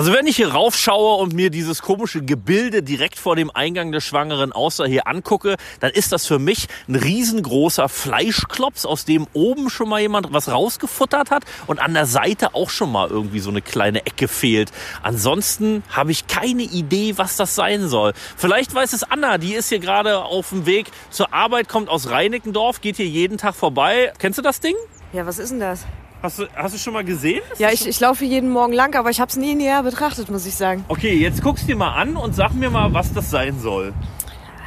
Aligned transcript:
Also 0.00 0.14
wenn 0.14 0.26
ich 0.26 0.36
hier 0.36 0.52
raufschaue 0.52 1.20
und 1.20 1.34
mir 1.34 1.50
dieses 1.50 1.82
komische 1.82 2.22
Gebilde 2.22 2.82
direkt 2.82 3.18
vor 3.18 3.36
dem 3.36 3.50
Eingang 3.50 3.92
der 3.92 4.00
schwangeren 4.00 4.50
Außer 4.50 4.86
hier 4.86 5.06
angucke, 5.06 5.56
dann 5.80 5.90
ist 5.90 6.10
das 6.10 6.26
für 6.26 6.38
mich 6.38 6.68
ein 6.88 6.94
riesengroßer 6.94 7.86
Fleischklops, 7.90 8.86
aus 8.86 9.04
dem 9.04 9.26
oben 9.34 9.68
schon 9.68 9.90
mal 9.90 10.00
jemand 10.00 10.32
was 10.32 10.48
rausgefuttert 10.48 11.30
hat 11.30 11.44
und 11.66 11.80
an 11.80 11.92
der 11.92 12.06
Seite 12.06 12.54
auch 12.54 12.70
schon 12.70 12.90
mal 12.90 13.10
irgendwie 13.10 13.40
so 13.40 13.50
eine 13.50 13.60
kleine 13.60 14.06
Ecke 14.06 14.26
fehlt. 14.26 14.72
Ansonsten 15.02 15.82
habe 15.90 16.12
ich 16.12 16.26
keine 16.28 16.62
Idee, 16.62 17.18
was 17.18 17.36
das 17.36 17.54
sein 17.54 17.86
soll. 17.86 18.14
Vielleicht 18.38 18.74
weiß 18.74 18.94
es 18.94 19.02
Anna, 19.02 19.36
die 19.36 19.52
ist 19.52 19.68
hier 19.68 19.80
gerade 19.80 20.24
auf 20.24 20.48
dem 20.48 20.64
Weg 20.64 20.86
zur 21.10 21.34
Arbeit, 21.34 21.68
kommt 21.68 21.90
aus 21.90 22.08
Reinickendorf, 22.08 22.80
geht 22.80 22.96
hier 22.96 23.04
jeden 23.06 23.36
Tag 23.36 23.54
vorbei. 23.54 24.14
Kennst 24.18 24.38
du 24.38 24.42
das 24.42 24.60
Ding? 24.60 24.76
Ja, 25.12 25.26
was 25.26 25.38
ist 25.38 25.50
denn 25.50 25.60
das? 25.60 25.84
Hast 26.22 26.38
du, 26.38 26.46
hast 26.54 26.74
du 26.74 26.78
schon 26.78 26.92
mal 26.92 27.04
gesehen? 27.04 27.40
Ist 27.52 27.60
Ja, 27.60 27.70
ich, 27.70 27.86
ich 27.86 27.98
laufe 27.98 28.24
jeden 28.24 28.50
Morgen 28.50 28.74
lang, 28.74 28.94
aber 28.94 29.08
ich 29.10 29.20
habe 29.20 29.30
es 29.30 29.36
nie 29.36 29.54
näher 29.54 29.82
betrachtet, 29.82 30.30
muss 30.30 30.44
ich 30.44 30.54
sagen. 30.54 30.84
Okay, 30.88 31.14
jetzt 31.14 31.42
guckst 31.42 31.66
dir 31.66 31.76
mal 31.76 31.94
an 31.94 32.16
und 32.16 32.34
sag 32.34 32.52
mir 32.52 32.68
mal, 32.68 32.92
was 32.92 33.12
das 33.14 33.30
sein 33.30 33.58
soll. 33.58 33.94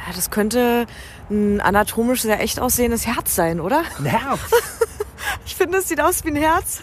Ja, 0.06 0.12
das 0.14 0.30
könnte 0.30 0.86
ein 1.30 1.60
anatomisch 1.60 2.22
sehr 2.22 2.40
echt 2.40 2.58
aussehendes 2.58 3.06
Herz 3.06 3.34
sein, 3.34 3.60
oder? 3.60 3.82
Ein 3.98 4.06
Herz. 4.06 4.40
Ich 5.46 5.54
finde, 5.54 5.78
es 5.78 5.88
sieht 5.88 6.00
aus 6.00 6.22
wie 6.24 6.28
ein 6.28 6.36
Herz. 6.36 6.82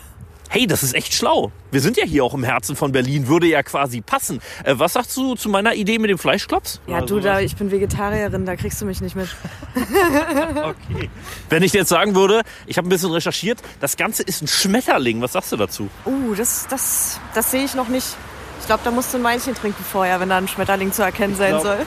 Hey, 0.53 0.67
das 0.67 0.83
ist 0.83 0.93
echt 0.95 1.13
schlau. 1.13 1.53
Wir 1.71 1.79
sind 1.79 1.95
ja 1.95 2.03
hier 2.03 2.25
auch 2.25 2.33
im 2.33 2.43
Herzen 2.43 2.75
von 2.75 2.91
Berlin, 2.91 3.29
würde 3.29 3.47
ja 3.47 3.63
quasi 3.63 4.01
passen. 4.01 4.41
Äh, 4.65 4.73
was 4.75 4.91
sagst 4.91 5.15
du 5.15 5.35
zu 5.35 5.47
meiner 5.47 5.75
Idee 5.75 5.97
mit 5.97 6.09
dem 6.09 6.17
Fleischklops? 6.17 6.81
Ja, 6.87 6.99
du, 6.99 7.21
da, 7.21 7.39
ich 7.39 7.55
bin 7.55 7.71
Vegetarierin, 7.71 8.45
da 8.45 8.57
kriegst 8.57 8.81
du 8.81 8.85
mich 8.85 8.99
nicht 8.99 9.15
mit. 9.15 9.29
Okay. 10.61 11.09
Wenn 11.49 11.63
ich 11.63 11.71
jetzt 11.71 11.87
sagen 11.89 12.15
würde, 12.15 12.41
ich 12.65 12.77
habe 12.77 12.87
ein 12.87 12.89
bisschen 12.89 13.11
recherchiert, 13.11 13.59
das 13.79 13.95
Ganze 13.95 14.23
ist 14.23 14.41
ein 14.41 14.47
Schmetterling. 14.47 15.21
Was 15.21 15.33
sagst 15.33 15.53
du 15.53 15.57
dazu? 15.57 15.89
Uh, 16.05 16.35
das, 16.35 16.67
das, 16.69 17.19
das 17.33 17.51
sehe 17.51 17.63
ich 17.63 17.73
noch 17.73 17.87
nicht. 17.87 18.07
Ich 18.59 18.65
glaube, 18.67 18.81
da 18.83 18.91
musst 18.91 19.13
du 19.13 19.17
ein 19.17 19.23
Weinchen 19.23 19.55
trinken 19.55 19.83
vorher, 19.89 20.19
wenn 20.19 20.29
da 20.29 20.37
ein 20.37 20.47
Schmetterling 20.49 20.91
zu 20.91 21.01
erkennen 21.01 21.35
sein 21.35 21.51
glaub- 21.51 21.63
soll. 21.63 21.85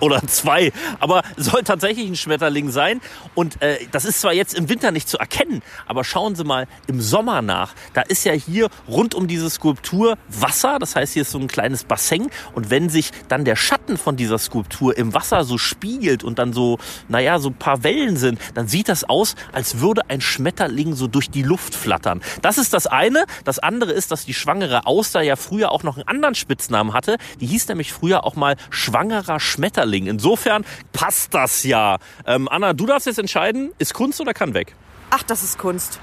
Oder 0.00 0.26
zwei. 0.26 0.72
Aber 0.98 1.22
soll 1.36 1.62
tatsächlich 1.62 2.08
ein 2.08 2.16
Schmetterling 2.16 2.70
sein. 2.70 3.00
Und 3.34 3.60
äh, 3.62 3.78
das 3.92 4.04
ist 4.04 4.20
zwar 4.20 4.32
jetzt 4.32 4.54
im 4.54 4.68
Winter 4.68 4.90
nicht 4.90 5.08
zu 5.08 5.18
erkennen, 5.18 5.62
aber 5.86 6.04
schauen 6.04 6.34
Sie 6.34 6.44
mal 6.44 6.66
im 6.86 7.00
Sommer 7.00 7.42
nach. 7.42 7.74
Da 7.94 8.02
ist 8.02 8.24
ja 8.24 8.32
hier 8.32 8.68
rund 8.88 9.14
um 9.14 9.28
diese 9.28 9.50
Skulptur 9.50 10.16
Wasser. 10.28 10.78
Das 10.78 10.96
heißt, 10.96 11.12
hier 11.12 11.22
ist 11.22 11.30
so 11.30 11.38
ein 11.38 11.48
kleines 11.48 11.84
Bassin. 11.84 12.30
Und 12.54 12.70
wenn 12.70 12.88
sich 12.88 13.10
dann 13.28 13.44
der 13.44 13.56
Schatten 13.56 13.96
von 13.96 14.16
dieser 14.16 14.38
Skulptur 14.38 14.96
im 14.96 15.14
Wasser 15.14 15.44
so 15.44 15.58
spiegelt 15.58 16.24
und 16.24 16.38
dann 16.38 16.52
so, 16.52 16.78
naja, 17.08 17.38
so 17.38 17.50
ein 17.50 17.54
paar 17.54 17.82
Wellen 17.82 18.16
sind, 18.16 18.40
dann 18.54 18.68
sieht 18.68 18.88
das 18.88 19.04
aus, 19.04 19.34
als 19.52 19.80
würde 19.80 20.08
ein 20.08 20.20
Schmetterling 20.20 20.94
so 20.94 21.06
durch 21.06 21.30
die 21.30 21.42
Luft 21.42 21.74
flattern. 21.74 22.20
Das 22.42 22.58
ist 22.58 22.72
das 22.72 22.86
eine. 22.86 23.24
Das 23.44 23.58
andere 23.58 23.92
ist, 23.92 24.10
dass 24.10 24.24
die 24.24 24.34
schwangere 24.34 24.86
Auster 24.86 25.22
ja 25.22 25.36
früher 25.36 25.72
auch 25.72 25.82
noch 25.82 25.96
einen 25.96 26.08
anderen 26.08 26.34
Spitznamen 26.34 26.92
hatte. 26.92 27.18
Die 27.40 27.46
hieß 27.46 27.68
nämlich 27.68 27.92
früher 27.92 28.24
auch 28.24 28.36
mal 28.36 28.56
schwangerer 28.70 29.40
Schmetterling. 29.40 29.89
Insofern 30.06 30.64
passt 30.92 31.34
das 31.34 31.64
ja. 31.64 31.98
Ähm, 32.26 32.48
Anna, 32.48 32.72
du 32.72 32.86
darfst 32.86 33.06
jetzt 33.06 33.18
entscheiden, 33.18 33.72
ist 33.78 33.94
Kunst 33.94 34.20
oder 34.20 34.34
kann 34.34 34.54
weg? 34.54 34.74
Ach, 35.10 35.22
das 35.22 35.42
ist 35.42 35.58
Kunst. 35.58 36.00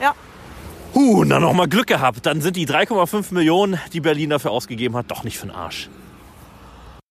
Ja, 0.00 0.14
Huh, 0.92 1.24
na 1.24 1.38
noch 1.38 1.52
mal 1.52 1.68
Glück 1.68 1.86
gehabt. 1.86 2.26
Dann 2.26 2.40
sind 2.40 2.56
die 2.56 2.66
3,5 2.66 3.32
Millionen, 3.32 3.78
die 3.92 4.00
Berlin 4.00 4.30
dafür 4.30 4.50
ausgegeben 4.50 4.96
hat, 4.96 5.10
doch 5.10 5.22
nicht 5.22 5.38
für 5.38 5.46
den 5.46 5.54
Arsch. 5.54 5.88